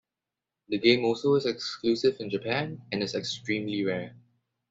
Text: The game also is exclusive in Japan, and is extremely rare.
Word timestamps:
The 0.69 0.79
game 0.79 1.05
also 1.05 1.35
is 1.35 1.45
exclusive 1.45 2.15
in 2.19 2.31
Japan, 2.31 2.81
and 2.91 3.03
is 3.03 3.13
extremely 3.13 3.83
rare. 3.85 4.15